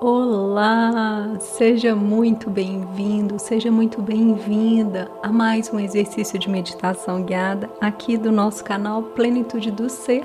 Olá, 0.00 1.28
seja 1.40 1.92
muito 1.92 2.48
bem-vindo, 2.48 3.36
seja 3.36 3.68
muito 3.68 4.00
bem-vinda 4.00 5.10
a 5.20 5.32
mais 5.32 5.72
um 5.72 5.80
exercício 5.80 6.38
de 6.38 6.48
meditação 6.48 7.24
guiada 7.24 7.68
aqui 7.80 8.16
do 8.16 8.30
nosso 8.30 8.62
canal 8.62 9.02
Plenitude 9.02 9.72
do 9.72 9.90
Ser. 9.90 10.24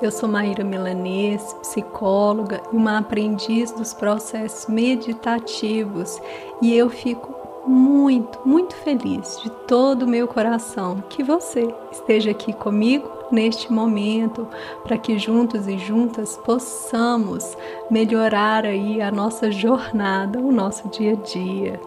Eu 0.00 0.10
sou 0.10 0.26
Maíra 0.26 0.64
Milanês, 0.64 1.42
psicóloga 1.60 2.62
e 2.72 2.76
uma 2.76 2.96
aprendiz 2.96 3.70
dos 3.72 3.92
processos 3.92 4.66
meditativos 4.66 6.18
e 6.62 6.74
eu 6.74 6.88
fico 6.88 7.41
muito, 7.66 8.40
muito 8.44 8.74
feliz 8.76 9.40
de 9.42 9.50
todo 9.66 10.02
o 10.02 10.08
meu 10.08 10.26
coração 10.26 11.02
que 11.08 11.22
você 11.22 11.72
esteja 11.90 12.30
aqui 12.30 12.52
comigo 12.52 13.08
neste 13.30 13.72
momento, 13.72 14.46
para 14.82 14.98
que 14.98 15.18
juntos 15.18 15.66
e 15.66 15.78
juntas 15.78 16.36
possamos 16.44 17.56
melhorar 17.90 18.66
aí 18.66 19.00
a 19.00 19.10
nossa 19.10 19.50
jornada, 19.50 20.38
o 20.38 20.52
nosso 20.52 20.88
dia 20.88 21.12
a 21.12 21.16
dia. 21.16 21.80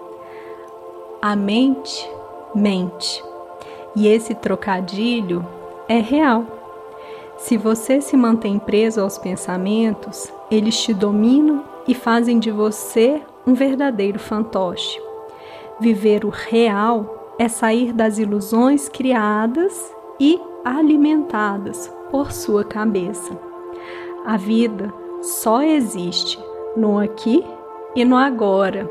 A 1.21 1.35
mente 1.35 2.09
mente. 2.55 3.21
E 3.95 4.07
esse 4.07 4.33
trocadilho 4.33 5.45
é 5.87 5.99
real. 5.99 6.45
Se 7.37 7.57
você 7.57 7.99
se 7.99 8.15
mantém 8.15 8.57
preso 8.57 9.01
aos 9.01 9.17
pensamentos, 9.17 10.31
eles 10.49 10.81
te 10.81 10.93
dominam 10.93 11.63
e 11.87 11.93
fazem 11.93 12.39
de 12.39 12.49
você 12.49 13.21
um 13.45 13.53
verdadeiro 13.53 14.17
fantoche. 14.17 15.04
Viver 15.79 16.23
o 16.23 16.29
real 16.29 17.35
é 17.37 17.47
sair 17.47 17.91
das 17.91 18.17
ilusões 18.17 18.87
criadas 18.87 19.93
e 20.19 20.39
alimentadas 20.63 21.91
por 22.09 22.31
sua 22.31 22.63
cabeça. 22.63 23.37
A 24.25 24.37
vida 24.37 24.93
só 25.21 25.61
existe 25.61 26.39
no 26.77 26.97
aqui 26.97 27.43
e 27.95 28.05
no 28.05 28.15
agora, 28.15 28.89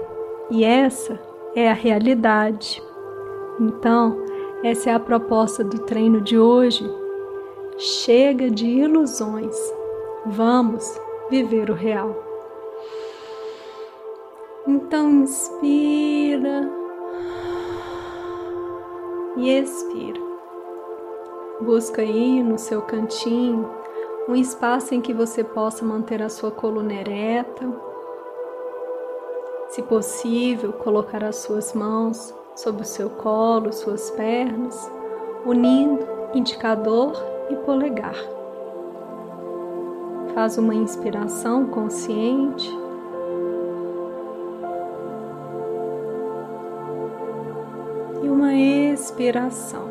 e 0.51 0.63
essa 0.63 1.19
é 1.55 1.71
a 1.71 1.75
realidade. 1.75 2.83
Então, 3.59 4.19
essa 4.63 4.91
é 4.91 4.95
a 4.95 5.01
proposta 5.01 5.65
do 5.65 5.79
treino 5.81 6.21
de 6.21 6.39
hoje. 6.39 6.89
Chega 7.77 8.51
de 8.51 8.67
ilusões. 8.67 9.57
Vamos 10.27 11.01
viver 11.31 11.71
o 11.71 11.75
real. 11.75 12.24
Então 14.67 15.11
inspira 15.11 16.71
e 19.37 19.51
expira. 19.51 20.19
Busca 21.61 22.01
aí 22.01 22.43
no 22.43 22.59
seu 22.59 22.81
cantinho 22.81 23.69
um 24.27 24.35
espaço 24.35 24.95
em 24.95 25.03
que 25.03 25.13
você 25.13 25.45
possa 25.45 25.85
manter 25.85 26.23
a 26.23 26.31
sua 26.31 26.51
coluna 26.51 26.95
ereta. 26.95 27.71
Se 29.69 29.83
possível, 29.83 30.73
colocar 30.73 31.23
as 31.23 31.37
suas 31.37 31.75
mãos 31.75 32.35
sobre 32.57 32.83
o 32.83 32.87
seu 32.87 33.11
colo, 33.11 33.71
suas 33.71 34.11
pernas, 34.13 34.91
unindo 35.45 36.07
indicador 36.33 37.13
e 37.51 37.57
polegar. 37.57 38.17
Faz 40.33 40.57
uma 40.57 40.75
inspiração 40.75 41.67
consciente 41.67 42.84
expiração. 49.15 49.89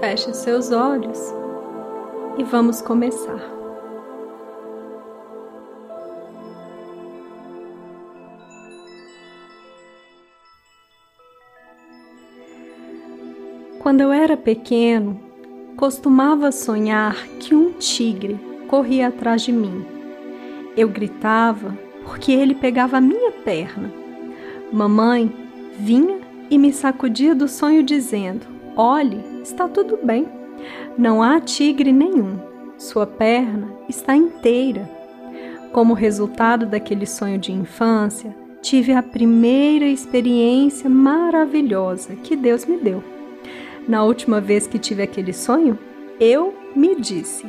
Feche 0.00 0.32
seus 0.32 0.72
olhos 0.72 1.18
e 2.38 2.44
vamos 2.44 2.80
começar. 2.80 3.40
Quando 13.80 14.00
eu 14.00 14.12
era 14.12 14.36
pequeno, 14.36 15.20
costumava 15.76 16.50
sonhar 16.52 17.16
que 17.38 17.54
um 17.54 17.72
tigre 17.72 18.38
corria 18.68 19.08
atrás 19.08 19.42
de 19.42 19.52
mim 19.52 20.00
eu 20.76 20.88
gritava 20.88 21.76
porque 22.04 22.32
ele 22.32 22.54
pegava 22.54 22.98
a 22.98 23.00
minha 23.00 23.30
perna. 23.30 23.92
Mamãe 24.72 25.32
vinha 25.78 26.18
e 26.50 26.58
me 26.58 26.72
sacudia 26.72 27.34
do 27.34 27.48
sonho, 27.48 27.82
dizendo: 27.82 28.46
Olhe, 28.76 29.20
está 29.42 29.68
tudo 29.68 29.98
bem. 30.02 30.28
Não 30.96 31.22
há 31.22 31.40
tigre 31.40 31.92
nenhum. 31.92 32.38
Sua 32.76 33.06
perna 33.06 33.72
está 33.88 34.16
inteira. 34.16 34.88
Como 35.72 35.94
resultado 35.94 36.66
daquele 36.66 37.06
sonho 37.06 37.38
de 37.38 37.52
infância, 37.52 38.34
tive 38.60 38.92
a 38.92 39.02
primeira 39.02 39.86
experiência 39.86 40.90
maravilhosa 40.90 42.16
que 42.16 42.34
Deus 42.34 42.66
me 42.66 42.76
deu. 42.76 43.02
Na 43.86 44.04
última 44.04 44.40
vez 44.40 44.66
que 44.66 44.78
tive 44.78 45.02
aquele 45.02 45.32
sonho, 45.32 45.78
eu 46.18 46.54
me 46.74 46.96
disse: 46.96 47.46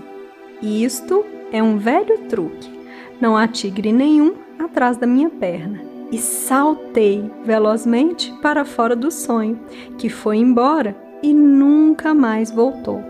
Isto 0.61 1.25
é 1.51 1.61
um 1.61 1.77
velho 1.77 2.17
truque 2.29 2.80
não 3.21 3.37
há 3.37 3.47
tigre 3.47 3.93
nenhum 3.93 4.33
atrás 4.59 4.97
da 4.97 5.05
minha 5.05 5.29
perna. 5.29 5.79
E 6.11 6.17
saltei 6.17 7.31
velozmente 7.45 8.33
para 8.41 8.65
fora 8.65 8.97
do 8.97 9.09
sonho, 9.09 9.57
que 9.97 10.09
foi 10.09 10.37
embora 10.37 10.93
e 11.23 11.33
nunca 11.33 12.13
mais 12.13 12.51
voltou. 12.51 13.01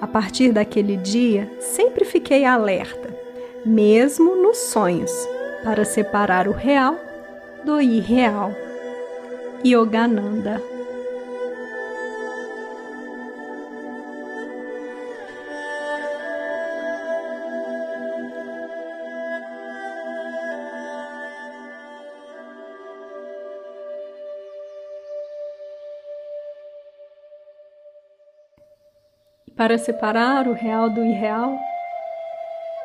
A 0.00 0.06
partir 0.06 0.52
daquele 0.52 0.96
dia, 0.96 1.50
sempre 1.58 2.04
fiquei 2.04 2.44
alerta, 2.44 3.16
mesmo 3.64 4.36
nos 4.36 4.58
sonhos, 4.58 5.10
para 5.64 5.84
separar 5.84 6.46
o 6.48 6.52
real 6.52 6.96
do 7.64 7.80
irreal. 7.80 8.52
Yogananda 9.64 10.62
para 29.58 29.76
separar 29.76 30.46
o 30.46 30.52
real 30.52 30.88
do 30.88 31.04
irreal, 31.04 31.58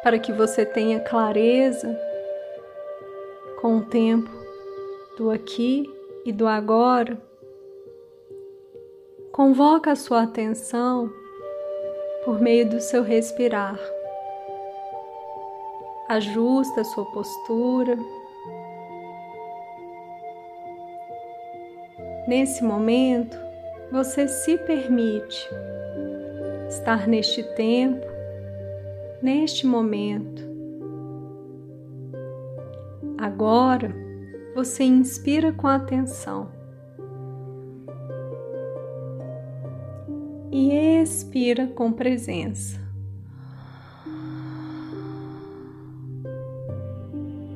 para 0.01 0.17
que 0.17 0.33
você 0.33 0.65
tenha 0.65 0.99
clareza 0.99 1.95
com 3.61 3.77
o 3.77 3.85
tempo 3.85 4.31
do 5.15 5.29
aqui 5.29 5.87
e 6.25 6.31
do 6.31 6.47
agora. 6.47 7.15
Convoca 9.31 9.91
a 9.91 9.95
sua 9.95 10.23
atenção 10.23 11.13
por 12.25 12.41
meio 12.41 12.67
do 12.67 12.81
seu 12.81 13.03
respirar. 13.03 13.79
Ajusta 16.09 16.81
a 16.81 16.85
sua 16.85 17.05
postura. 17.11 17.95
Nesse 22.27 22.63
momento, 22.63 23.37
você 23.91 24.27
se 24.27 24.57
permite 24.57 25.47
estar 26.73 27.07
neste 27.07 27.43
tempo, 27.55 28.05
neste 29.21 29.65
momento. 29.67 30.41
Agora 33.17 33.93
você 34.55 34.83
inspira 34.83 35.53
com 35.53 35.67
atenção 35.67 36.49
e 40.51 40.71
expira 41.01 41.67
com 41.67 41.91
presença. 41.91 42.81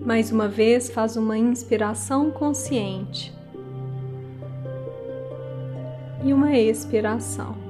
Mais 0.06 0.32
uma 0.32 0.48
vez, 0.48 0.90
faz 0.90 1.18
uma 1.18 1.38
inspiração 1.38 2.32
consciente 2.32 3.36
e 6.24 6.32
uma 6.32 6.56
expiração. 6.56 7.67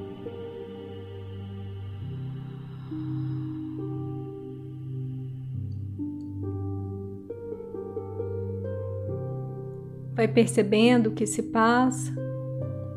Vai 10.18 10.28
percebendo 10.28 11.12
o 11.12 11.12
que 11.12 11.28
se 11.28 11.44
passa 11.44 12.12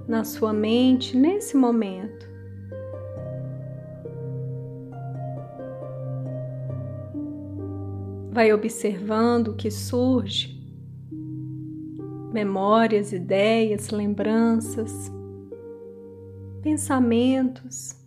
na 0.08 0.24
sua 0.24 0.54
mente 0.54 1.14
nesse 1.14 1.54
momento. 1.54 2.26
Vai 8.32 8.50
observando 8.54 9.48
o 9.48 9.54
que 9.54 9.70
surge, 9.70 10.58
memórias, 12.32 13.12
ideias, 13.12 13.90
lembranças, 13.90 15.12
pensamentos. 16.62 18.00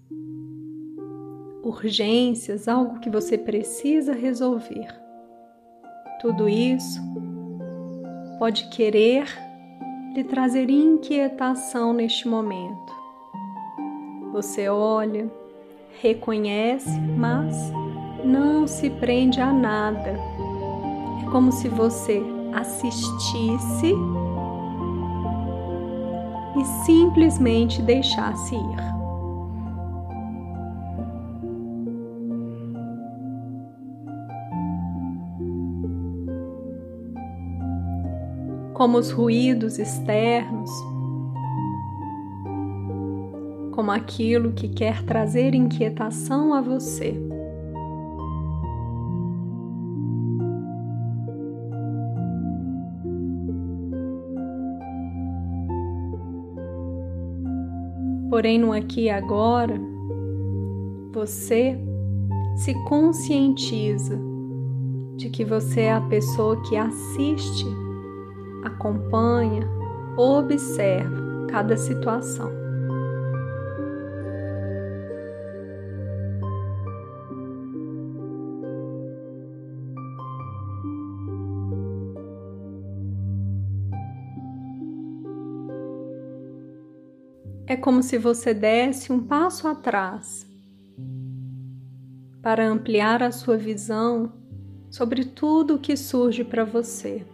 urgências, 1.64 2.68
algo 2.68 3.00
que 3.00 3.12
você 3.12 3.38
precisa 3.38 4.12
resolver. 4.12 4.88
Tudo 6.20 6.50
isso 6.50 7.00
pode 8.44 8.66
querer 8.66 9.26
lhe 10.14 10.22
trazer 10.22 10.70
inquietação 10.70 11.94
neste 11.94 12.28
momento. 12.28 12.94
Você 14.34 14.68
olha, 14.68 15.32
reconhece, 16.02 17.00
mas 17.18 17.56
não 18.22 18.68
se 18.68 18.90
prende 18.90 19.40
a 19.40 19.50
nada. 19.50 20.20
É 21.22 21.32
como 21.32 21.54
se 21.54 21.70
você 21.70 22.22
assistisse 22.54 23.94
e 26.60 26.66
simplesmente 26.86 27.82
deixasse 27.82 28.56
ir. 28.56 29.03
Como 38.84 38.98
os 38.98 39.12
ruídos 39.12 39.80
externos, 39.80 40.70
como 43.72 43.90
aquilo 43.90 44.52
que 44.52 44.68
quer 44.68 45.02
trazer 45.06 45.56
inquietação 45.56 46.54
a 46.54 46.60
você. 46.60 47.16
Porém, 58.30 58.60
no 58.60 58.74
aqui 58.74 59.04
e 59.04 59.10
agora, 59.10 59.80
você 61.14 61.80
se 62.58 62.74
conscientiza 62.84 64.20
de 65.16 65.30
que 65.30 65.46
você 65.46 65.84
é 65.84 65.94
a 65.94 66.02
pessoa 66.02 66.62
que 66.64 66.76
assiste, 66.76 67.83
acompanha, 68.64 69.68
observa 70.18 71.48
cada 71.50 71.78
situação. 71.78 72.64
é 87.74 87.76
como 87.76 88.04
se 88.04 88.18
você 88.18 88.54
desse 88.54 89.12
um 89.12 89.20
passo 89.20 89.68
atrás 89.68 90.46
para 92.42 92.68
ampliar 92.68 93.24
a 93.24 93.32
sua 93.32 93.58
visão 93.58 94.32
sobre 94.92 95.26
tudo 95.26 95.76
o 95.76 95.80
que 95.80 95.98
surge 95.98 96.44
para 96.44 96.64
você. 96.64 97.26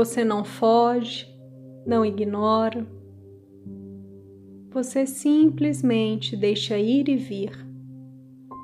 Você 0.00 0.24
não 0.24 0.44
foge, 0.44 1.28
não 1.86 2.06
ignora, 2.06 2.86
você 4.70 5.06
simplesmente 5.06 6.34
deixa 6.34 6.78
ir 6.78 7.06
e 7.06 7.16
vir, 7.16 7.52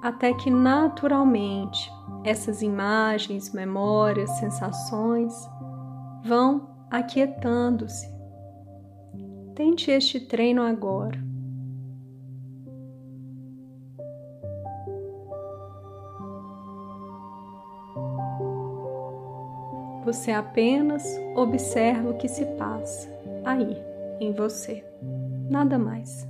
até 0.03 0.33
que 0.33 0.49
naturalmente 0.51 1.93
essas 2.25 2.63
imagens, 2.63 3.53
memórias, 3.53 4.31
sensações 4.39 5.35
vão 6.25 6.71
aquietando-se. 6.91 8.09
Tente 9.55 9.91
este 9.91 10.21
treino 10.21 10.63
agora. 10.63 11.23
Você 20.07 20.31
apenas 20.31 21.05
observa 21.35 22.11
o 22.11 22.17
que 22.17 22.29
se 22.29 22.45
passa 22.57 23.09
aí 23.45 23.77
em 24.21 24.33
você, 24.33 24.85
nada 25.51 25.81
mais. 25.81 26.29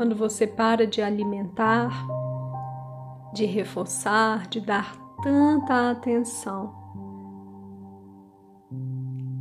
Quando 0.00 0.16
você 0.16 0.46
para 0.46 0.86
de 0.86 1.02
alimentar, 1.02 1.92
de 3.34 3.44
reforçar, 3.44 4.46
de 4.46 4.58
dar 4.58 4.96
tanta 5.22 5.90
atenção. 5.90 6.74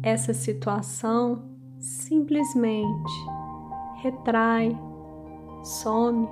Essa 0.03 0.33
situação 0.33 1.45
simplesmente 1.79 3.13
retrai, 4.03 4.77
some. 5.63 6.27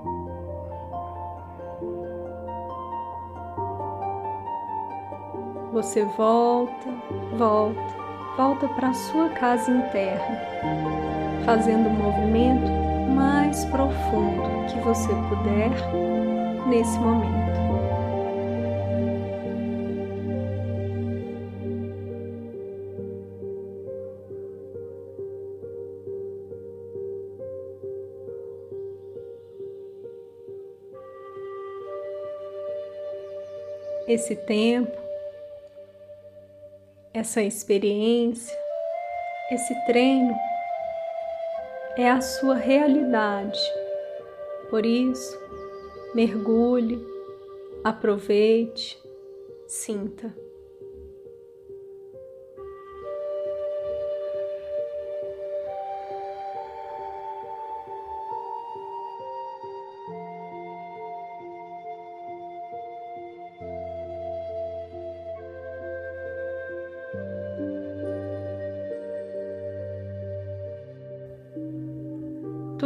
Você 5.71 6.03
volta, 6.17 6.89
volta, 7.37 7.95
volta 8.35 8.67
para 8.67 8.93
sua 8.93 9.29
casa 9.29 9.71
interna, 9.71 10.37
fazendo 11.45 11.87
um 11.87 11.93
movimento 11.93 12.87
mais 13.15 13.36
profundo 13.67 14.65
que 14.67 14.79
você 14.79 15.07
puder 15.29 15.69
nesse 16.67 16.97
momento. 16.99 17.57
Esse 34.07 34.35
tempo, 34.35 34.97
essa 37.13 37.41
experiência, 37.41 38.57
esse 39.51 39.75
treino 39.85 40.33
é 41.97 42.11
a 42.11 42.21
sua 42.21 42.53
realidade. 42.53 43.59
Por 44.69 44.85
isso, 44.85 45.35
mergulhe, 46.13 47.03
aproveite, 47.83 49.01
sinta. 49.65 50.33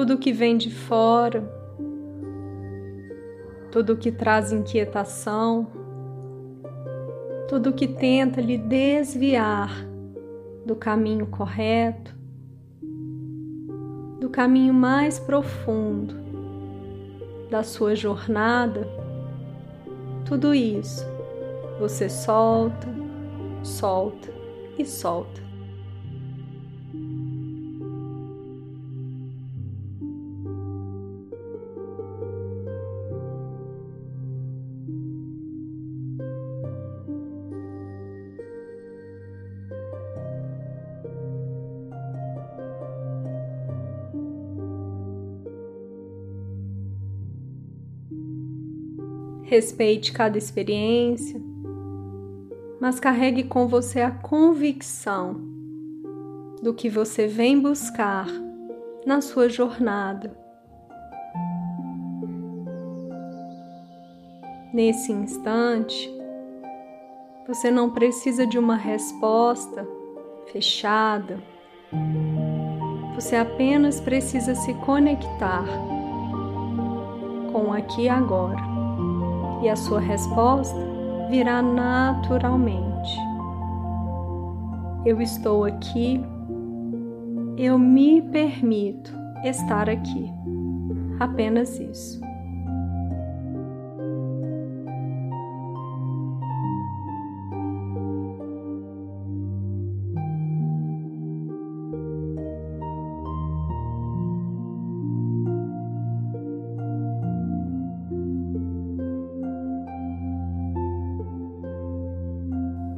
Tudo 0.01 0.17
que 0.17 0.34
vem 0.34 0.58
de 0.58 0.72
fora, 0.72 1.43
tudo 3.72 3.96
que 3.96 4.12
traz 4.12 4.51
inquietação, 4.51 5.67
tudo 7.48 7.72
que 7.72 7.88
tenta 7.88 8.41
lhe 8.41 8.58
desviar 8.58 9.70
do 10.65 10.75
caminho 10.75 11.27
correto, 11.27 12.15
do 14.20 14.27
caminho 14.27 14.74
mais 14.74 15.20
profundo 15.20 16.15
da 17.51 17.62
sua 17.62 17.96
jornada, 17.96 18.88
tudo 20.25 20.51
isso 20.51 21.05
você 21.79 22.10
solta, 22.10 22.88
solta 23.62 24.34
e 24.79 24.84
solta. 24.84 25.50
Respeite 49.51 50.13
cada 50.13 50.38
experiência, 50.38 51.38
mas 52.79 53.01
carregue 53.01 53.43
com 53.43 53.67
você 53.67 54.00
a 54.00 54.10
convicção 54.10 55.41
do 56.63 56.74
que 56.74 56.89
você 56.89 57.27
vem 57.27 57.60
buscar 57.60 58.27
na 59.05 59.20
sua 59.20 59.50
jornada. 59.50 60.34
Nesse 64.74 65.12
instante, 65.12 66.10
você 67.46 67.70
não 67.70 67.89
precisa 67.89 68.48
de 68.48 68.58
uma 68.58 68.77
resposta 68.77 69.86
fechada. 70.50 71.43
Você 73.15 73.36
apenas 73.36 74.00
precisa 74.00 74.55
se 74.55 74.74
conectar 74.75 75.65
com 77.51 77.74
aqui 77.74 78.03
e 78.03 78.10
agora. 78.10 78.70
E 79.61 79.69
a 79.69 79.75
sua 79.75 79.99
resposta 79.99 80.77
virá 81.29 81.61
naturalmente. 81.61 83.17
Eu 85.05 85.21
estou 85.21 85.65
aqui, 85.65 86.21
eu 87.57 87.77
me 87.77 88.21
permito 88.21 89.13
estar 89.43 89.89
aqui. 89.89 90.31
Apenas 91.19 91.79
isso. 91.79 92.19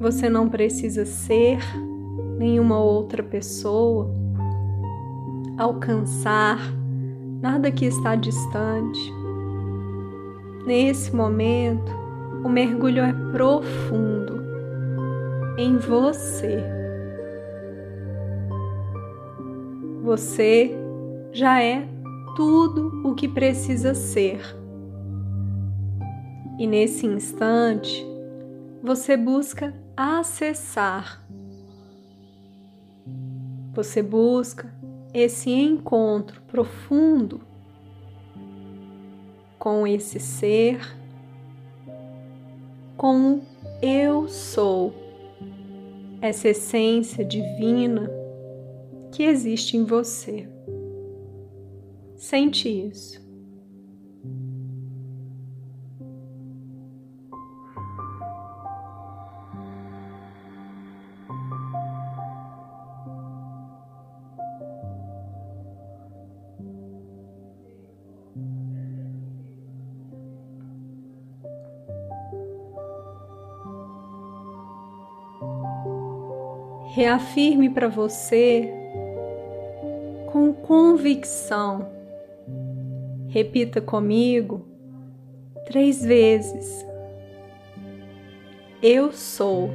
Você 0.04 0.30
não 0.30 0.50
precisa 0.50 1.06
ser 1.06 1.60
nenhuma 2.38 2.78
outra 2.78 3.24
pessoa, 3.24 4.14
alcançar 5.58 6.60
nada 7.42 7.72
que 7.72 7.86
está 7.86 8.14
distante. 8.14 9.00
Nesse 10.66 11.16
momento, 11.16 11.90
o 12.44 12.50
mergulho 12.50 13.02
é 13.02 13.14
profundo 13.32 14.44
em 15.58 15.78
você. 15.78 16.62
Você 20.04 20.76
já 21.32 21.64
é 21.64 21.88
tudo 22.36 22.92
o 23.06 23.16
que 23.16 23.30
precisa 23.30 23.94
ser. 23.94 24.42
E 26.60 26.68
nesse 26.68 27.06
instante, 27.06 28.06
você 28.84 29.16
busca 29.16 29.82
acessar. 29.96 31.24
Você 33.74 34.02
busca 34.02 34.74
esse 35.14 35.50
encontro 35.50 36.42
profundo 36.44 37.42
com 39.58 39.88
esse 39.88 40.20
ser, 40.20 40.80
com 42.98 43.36
o 43.36 43.42
eu 43.82 44.28
sou, 44.28 44.94
essa 46.22 46.50
essência 46.50 47.24
divina 47.24 48.10
que 49.12 49.24
existe 49.24 49.78
em 49.78 49.84
você. 49.84 50.50
Sente 52.16 52.70
isso. 52.70 53.23
Reafirme 77.14 77.70
para 77.70 77.88
você 77.88 78.74
com 80.32 80.52
convicção. 80.52 81.92
Repita 83.28 83.80
comigo 83.80 84.66
três 85.66 86.04
vezes. 86.04 86.86
Eu 88.82 89.12
sou. 89.12 89.70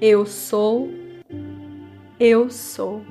Eu 0.00 0.26
sou. 0.26 0.88
Eu 2.20 2.50
sou. 2.50 3.02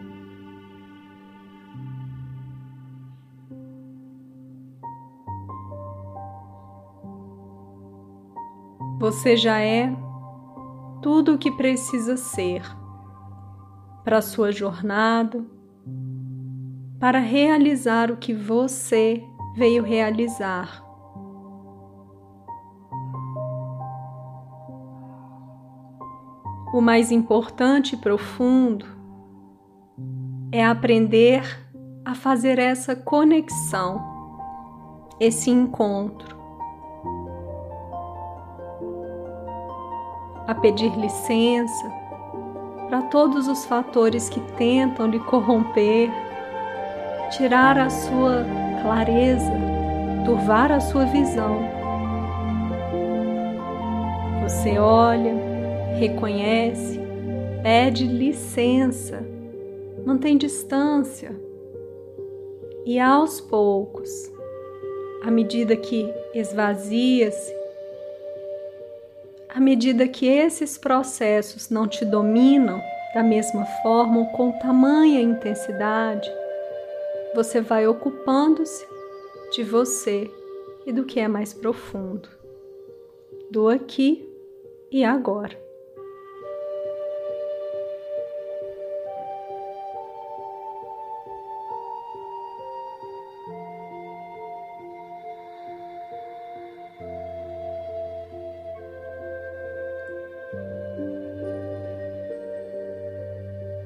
Você 9.00 9.36
já 9.36 9.60
é 9.60 9.92
tudo 11.02 11.34
o 11.34 11.38
que 11.38 11.52
precisa 11.52 12.16
ser 12.16 12.64
para 14.04 14.18
a 14.18 14.22
sua 14.22 14.52
jornada, 14.52 15.44
para 17.00 17.20
realizar 17.20 18.12
o 18.12 18.18
que 18.18 18.34
você 18.34 19.24
veio 19.56 19.84
realizar. 19.84 20.84
O 26.74 26.80
mais 26.80 27.12
importante 27.12 27.96
e 27.96 27.98
profundo 27.98 28.86
é 30.52 30.66
aprender 30.66 31.44
a 32.06 32.16
fazer 32.16 32.60
essa 32.60 32.96
conexão, 32.96 34.00
esse 35.20 35.50
encontro 35.50 36.41
a 40.52 40.56
pedir 40.56 40.94
licença 41.00 41.90
para 42.90 43.04
todos 43.04 43.48
os 43.48 43.64
fatores 43.64 44.28
que 44.28 44.42
tentam 44.58 45.08
lhe 45.08 45.18
corromper, 45.18 46.12
tirar 47.32 47.78
a 47.78 47.90
sua 47.90 48.46
clareza, 48.82 49.54
turvar 50.26 50.70
a 50.74 50.82
sua 50.82 51.06
visão. 51.06 51.58
Você 54.44 54.78
olha, 54.78 55.34
reconhece, 55.98 57.00
pede 57.64 58.06
licença, 58.06 59.26
mantém 60.06 60.38
distância 60.38 61.34
e 62.86 63.00
aos 63.00 63.40
poucos, 63.40 64.10
à 65.24 65.32
medida 65.32 65.78
que 65.78 66.14
esvazia-se, 66.34 67.61
à 69.54 69.60
medida 69.60 70.08
que 70.08 70.26
esses 70.28 70.78
processos 70.78 71.70
não 71.70 71.88
te 71.88 72.06
dominam 72.06 72.82
da 73.14 73.22
mesma 73.22 73.66
forma 73.84 74.20
ou 74.20 74.26
com 74.28 74.52
tamanha 74.54 75.20
intensidade, 75.20 76.32
você 77.36 77.60
vai 77.60 77.86
ocupando-se 77.86 78.86
de 79.54 79.64
você 79.64 80.32
e 80.86 80.94
do 80.94 81.04
que 81.04 81.20
é 81.20 81.28
mais 81.28 81.54
profundo, 81.54 82.30
do 83.50 83.68
aqui 83.68 84.28
e 84.90 85.04
agora. 85.04 85.71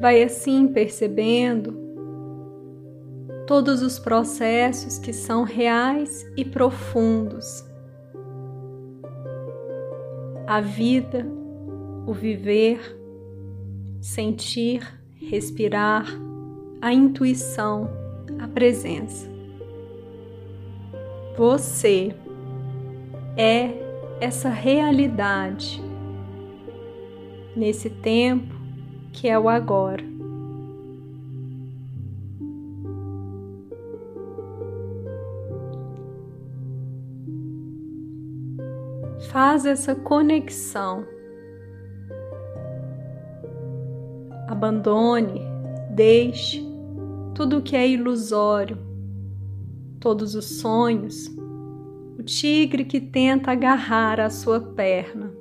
Vai 0.06 0.22
assim 0.22 0.68
percebendo 0.68 1.76
todos 3.48 3.82
os 3.82 3.98
processos 3.98 5.00
que 5.00 5.12
são 5.12 5.42
reais 5.42 6.24
e 6.38 6.46
profundos. 6.46 7.66
A 10.46 10.62
vida, 10.62 11.26
o 12.06 12.14
viver, 12.14 12.80
sentir, 14.00 14.88
respirar, 15.16 16.06
a 16.80 16.94
intuição, 16.94 17.90
a 18.38 18.48
presença. 18.48 19.28
Você 21.36 22.16
é 23.36 23.72
essa 24.22 24.50
realidade 24.50 25.82
nesse 27.56 27.90
tempo 27.90 28.55
que 29.16 29.30
é 29.30 29.40
o 29.40 29.48
agora. 29.48 30.04
Faz 39.30 39.66
essa 39.66 39.96
conexão. 39.96 41.06
Abandone, 44.48 45.42
deixe 45.90 46.64
tudo 47.34 47.62
que 47.62 47.76
é 47.76 47.88
ilusório, 47.88 48.78
todos 50.00 50.36
os 50.36 50.60
sonhos, 50.60 51.28
o 52.20 52.24
tigre 52.24 52.86
que 52.86 53.00
tenta 53.00 53.52
agarrar 53.52 54.20
a 54.20 54.30
sua 54.30 54.60
perna. 54.60 55.34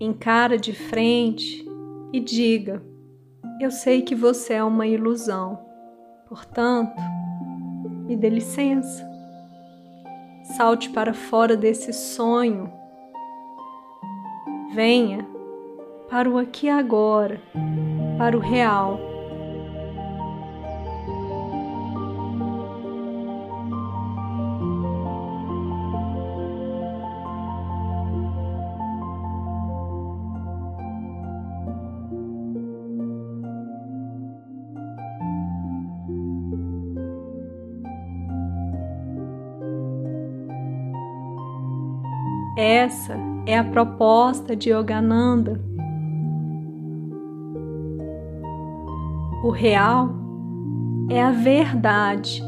Encara 0.00 0.56
de 0.56 0.72
frente 0.72 1.67
e 2.12 2.20
diga: 2.20 2.82
Eu 3.60 3.70
sei 3.70 4.02
que 4.02 4.14
você 4.14 4.54
é 4.54 4.64
uma 4.64 4.86
ilusão, 4.86 5.58
portanto, 6.28 7.00
me 8.06 8.16
dê 8.16 8.28
licença. 8.28 9.06
Salte 10.56 10.90
para 10.90 11.12
fora 11.12 11.56
desse 11.56 11.92
sonho. 11.92 12.72
Venha 14.72 15.26
para 16.08 16.28
o 16.28 16.38
aqui 16.38 16.66
e 16.66 16.70
agora, 16.70 17.40
para 18.16 18.36
o 18.36 18.40
real. 18.40 19.07
Essa 42.58 43.14
é 43.46 43.56
a 43.56 43.62
proposta 43.62 44.56
de 44.56 44.70
Yogananda. 44.70 45.60
O 49.44 49.50
real 49.50 50.10
é 51.08 51.22
a 51.22 51.30
verdade 51.30 52.42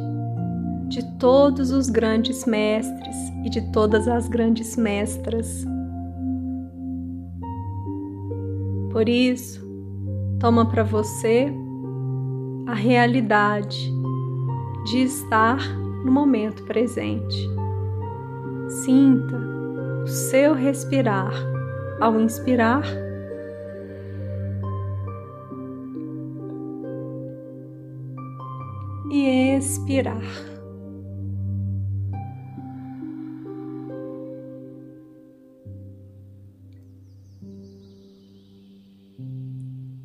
de 0.88 1.16
todos 1.16 1.70
os 1.70 1.88
grandes 1.88 2.44
mestres 2.44 3.16
e 3.44 3.50
de 3.50 3.70
todas 3.70 4.08
as 4.08 4.26
grandes 4.26 4.76
mestras. 4.76 5.64
Por 8.90 9.08
isso, 9.08 9.64
toma 10.40 10.66
para 10.66 10.82
você 10.82 11.54
a 12.66 12.74
realidade 12.74 13.92
de 14.86 15.02
estar 15.04 15.60
no 16.04 16.10
momento 16.10 16.64
presente. 16.64 17.48
Sinta 18.82 19.50
seu 20.07 20.54
respirar 20.54 21.33
ao 22.00 22.19
inspirar 22.19 22.83
e 29.11 29.57
expirar. 29.57 30.23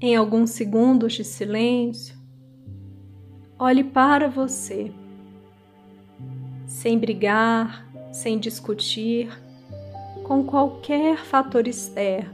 Em 0.01 0.15
alguns 0.15 0.51
segundos 0.51 1.13
de 1.13 1.23
silêncio, 1.23 2.15
olhe 3.57 3.83
para 3.83 4.29
você, 4.29 4.91
sem 6.67 6.99
brigar, 6.99 7.87
sem 8.11 8.37
discutir, 8.37 9.29
com 10.25 10.43
qualquer 10.43 11.17
fator 11.17 11.67
externo. 11.67 12.33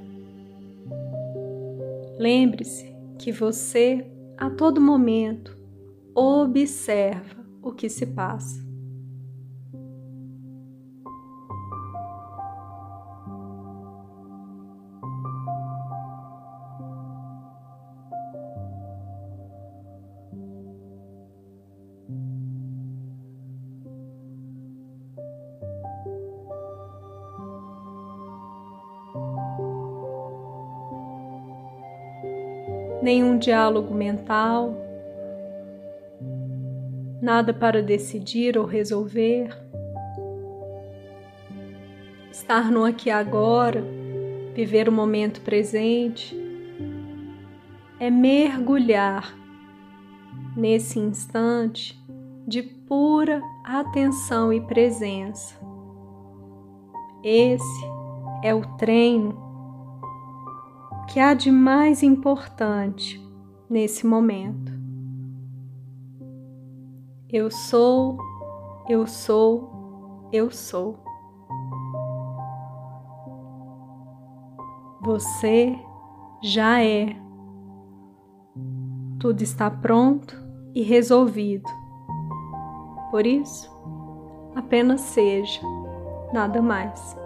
Lembre-se 2.18 2.96
que 3.20 3.32
você, 3.32 4.06
a 4.38 4.50
todo 4.50 4.80
momento, 4.80 5.58
observa 6.16 7.46
o 7.62 7.74
que 7.74 7.90
se 7.90 8.06
passa. 8.06 8.61
Nenhum 33.02 33.38
diálogo 33.38 33.94
mental, 33.94 34.76
nada 37.22 37.54
para 37.54 37.82
decidir 37.82 38.58
ou 38.58 38.66
resolver. 38.66 39.50
Estar 42.32 42.72
no 42.72 42.86
aqui 42.86 43.10
e 43.10 43.12
agora, 43.12 43.84
viver 44.54 44.88
o 44.88 44.92
momento 44.92 45.42
presente, 45.42 46.38
é 48.00 48.10
mergulhar 48.10 49.36
nesse 50.56 51.00
instante 51.00 52.00
de 52.48 52.64
pura 52.64 53.42
atenção 53.64 54.52
e 54.52 54.60
presença. 54.62 55.56
Esse 57.24 57.86
é 58.44 58.54
o 58.54 58.62
treino 58.78 59.51
que 61.12 61.20
há 61.20 61.34
de 61.34 61.52
mais 61.52 62.04
importante 62.04 63.22
nesse 63.70 64.08
momento. 64.08 64.72
Eu 67.30 67.52
sou, 67.52 68.18
eu 68.88 69.06
sou, 69.06 70.30
eu 70.32 70.50
sou. 70.50 71.04
Você 75.02 75.78
já 76.42 76.82
é. 76.82 77.14
Tudo 79.20 79.42
está 79.42 79.70
pronto 79.70 80.34
e 80.74 80.82
resolvido. 80.82 81.70
Por 83.10 83.28
isso, 83.28 83.70
apenas 84.56 85.02
seja, 85.02 85.60
nada 86.32 86.62
mais. 86.62 87.21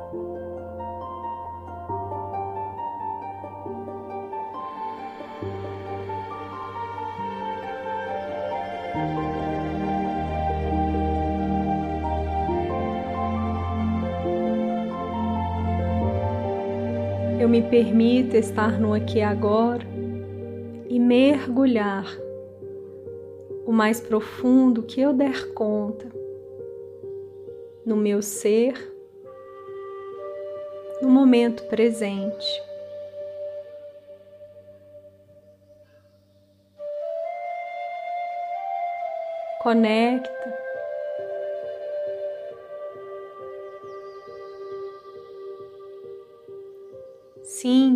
Eu 17.46 17.50
me 17.50 17.62
permito 17.62 18.36
estar 18.36 18.80
no 18.80 18.92
aqui 18.92 19.20
e 19.20 19.22
agora 19.22 19.86
e 20.90 21.00
mergulhar 21.00 22.08
o 23.68 23.72
mais 23.72 24.02
profundo 24.02 24.82
que 24.82 25.00
eu 25.00 25.14
der 25.14 25.54
conta 25.54 26.08
no 27.86 27.96
meu 27.96 28.24
ser, 28.24 28.74
no 31.04 31.08
momento 31.08 31.64
presente. 31.66 32.64
Conecta 39.62 40.65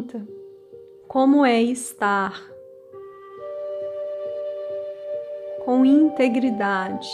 Sinta 0.10 0.28
como 1.08 1.46
é 1.46 1.62
estar 1.62 2.34
com 5.64 5.86
integridade 5.86 7.08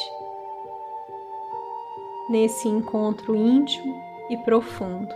nesse 2.29 2.67
encontro 2.69 3.35
íntimo 3.35 4.01
e 4.29 4.37
profundo. 4.37 5.13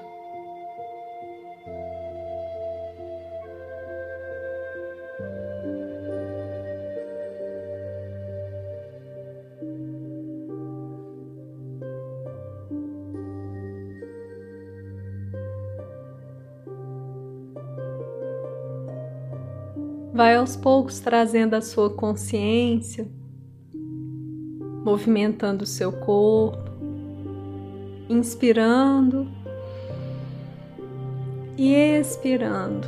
Vai 20.19 20.35
aos 20.35 20.57
poucos 20.57 20.99
trazendo 20.99 21.53
a 21.53 21.61
sua 21.61 21.89
consciência, 21.89 23.07
movimentando 24.83 25.63
o 25.63 25.65
seu 25.65 25.93
corpo, 25.93 26.69
inspirando 28.09 29.31
e 31.57 31.73
expirando. 31.73 32.85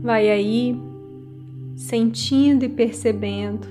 Vai 0.00 0.30
aí, 0.30 0.74
sentindo 1.76 2.64
e 2.64 2.70
percebendo 2.70 3.68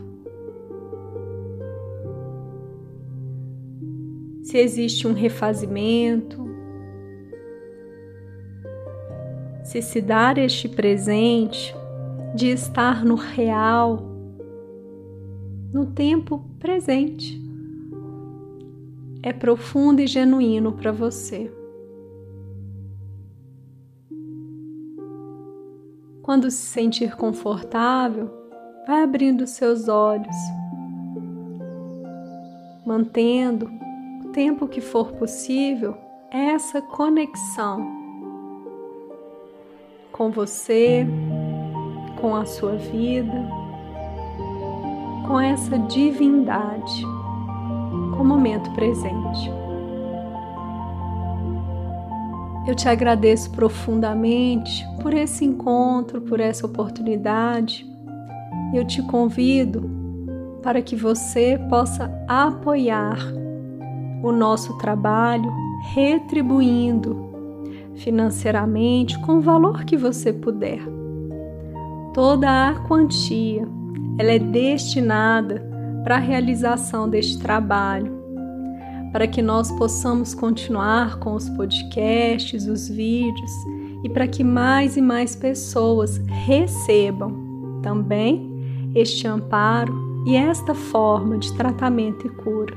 se 4.43 4.59
existe 4.59 5.07
um 5.07 5.13
refazimento, 5.13 6.50
se 9.71 9.81
se 9.81 10.01
dar 10.01 10.37
este 10.37 10.67
presente 10.67 11.73
de 12.35 12.47
estar 12.47 13.05
no 13.05 13.15
real, 13.15 14.01
no 15.71 15.85
tempo 15.85 16.43
presente, 16.59 17.41
é 19.23 19.31
profundo 19.31 20.01
e 20.01 20.07
genuíno 20.07 20.73
para 20.73 20.91
você. 20.91 21.49
Quando 26.21 26.51
se 26.51 26.65
sentir 26.65 27.15
confortável, 27.15 28.29
vai 28.85 29.03
abrindo 29.03 29.47
seus 29.47 29.87
olhos, 29.87 30.35
mantendo 32.85 33.71
o 34.25 34.33
tempo 34.33 34.67
que 34.67 34.81
for 34.81 35.13
possível 35.13 35.95
essa 36.29 36.81
conexão 36.81 38.00
com 40.11 40.31
você, 40.31 41.05
com 42.19 42.35
a 42.35 42.45
sua 42.45 42.75
vida, 42.75 43.47
com 45.27 45.39
essa 45.39 45.77
divindade, 45.79 47.03
com 48.15 48.21
o 48.21 48.25
momento 48.25 48.69
presente. 48.71 49.51
Eu 52.67 52.75
te 52.75 52.87
agradeço 52.87 53.49
profundamente 53.51 54.85
por 55.01 55.13
esse 55.13 55.43
encontro, 55.43 56.21
por 56.21 56.39
essa 56.39 56.65
oportunidade. 56.65 57.89
Eu 58.73 58.85
te 58.85 59.01
convido 59.01 59.89
para 60.61 60.81
que 60.81 60.95
você 60.95 61.59
possa 61.69 62.11
apoiar 62.27 63.17
o 64.23 64.31
nosso 64.31 64.77
trabalho, 64.77 65.51
retribuindo 65.93 67.30
financeiramente 67.95 69.19
com 69.21 69.37
o 69.37 69.41
valor 69.41 69.83
que 69.83 69.97
você 69.97 70.31
puder. 70.33 70.79
Toda 72.13 72.69
a 72.69 72.75
quantia 72.87 73.67
ela 74.17 74.31
é 74.31 74.39
destinada 74.39 75.63
para 76.03 76.15
a 76.15 76.19
realização 76.19 77.09
deste 77.09 77.39
trabalho, 77.39 78.11
para 79.11 79.27
que 79.27 79.41
nós 79.41 79.71
possamos 79.71 80.33
continuar 80.33 81.19
com 81.19 81.33
os 81.33 81.49
podcasts, 81.49 82.67
os 82.67 82.89
vídeos 82.89 83.51
e 84.03 84.09
para 84.09 84.27
que 84.27 84.43
mais 84.43 84.97
e 84.97 85.01
mais 85.01 85.35
pessoas 85.35 86.17
recebam 86.27 87.79
também 87.81 88.49
este 88.95 89.27
amparo 89.27 90.23
e 90.25 90.35
esta 90.35 90.73
forma 90.73 91.37
de 91.37 91.53
tratamento 91.55 92.27
e 92.27 92.29
cura. 92.29 92.75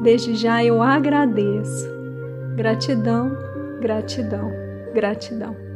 Desde 0.00 0.34
já 0.34 0.64
eu 0.64 0.82
agradeço. 0.82 1.88
Gratidão 2.56 3.36
gratidão, 3.80 4.52
gratidão. 4.92 5.67